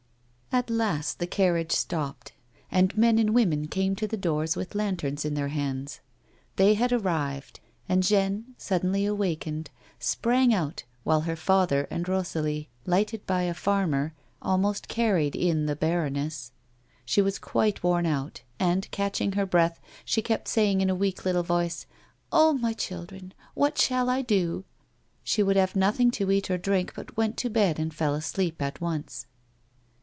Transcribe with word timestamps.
At 0.53 0.69
last 0.69 1.19
the 1.19 1.27
carriage 1.27 1.71
stopped, 1.71 2.33
and 2.69 2.97
men 2.97 3.17
and 3.17 3.29
women 3.29 3.69
came 3.69 3.95
to 3.95 4.05
the 4.05 4.17
doors 4.17 4.57
with 4.57 4.75
lanterns 4.75 5.23
in 5.23 5.33
their 5.33 5.47
hands. 5.47 6.01
They 6.57 6.73
had 6.73 6.91
arrived, 6.91 7.61
and 7.87 8.03
Jeanne, 8.03 8.53
suddenly 8.57 9.05
awakened, 9.05 9.69
sprang 9.97 10.53
out, 10.53 10.83
while 11.05 11.21
her 11.21 11.37
father 11.37 11.87
and 11.89 12.05
Rosalie, 12.05 12.67
lighted 12.85 13.25
by 13.25 13.43
a 13.43 13.53
farmer, 13.53 14.13
almost 14.41 14.89
carried 14.89 15.37
in 15.37 15.67
the 15.67 15.75
baroness; 15.75 16.51
she 17.05 17.21
was 17.21 17.39
quite 17.39 17.81
worn 17.81 18.05
out, 18.05 18.41
and, 18.59 18.91
catching 18.91 19.31
her 19.31 19.45
breath, 19.45 19.79
she 20.03 20.21
kept 20.21 20.49
saying 20.49 20.81
in 20.81 20.89
a 20.89 20.93
weak 20.95 21.23
little 21.23 21.43
voice:" 21.43 21.85
Ah, 22.33 22.51
my 22.51 22.73
children! 22.73 23.33
what 23.53 23.77
shall 23.77 24.09
I 24.09 24.21
do 24.21 24.65
]"She 25.23 25.41
would 25.41 25.55
have 25.55 25.77
nothing 25.77 26.11
to 26.11 26.29
eat 26.29 26.51
or 26.51 26.57
drink, 26.57 26.91
but 26.93 27.15
went 27.15 27.37
to 27.37 27.49
bed 27.49 27.79
and 27.79 27.93
fell 27.93 28.13
asleep 28.13 28.61
at 28.61 28.81
once. 28.81 29.27